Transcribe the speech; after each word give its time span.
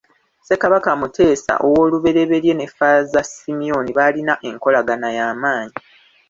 Ssekabaka 0.41 0.89
Muteesa 0.99 1.53
ow'oluberyeberye 1.65 2.53
ne 2.55 2.65
Ffaaza 2.69 3.21
Simeon 3.25 3.85
baalina 3.97 4.33
enkolagana 4.49 5.09
ya 5.17 5.27
maanyi. 5.41 5.75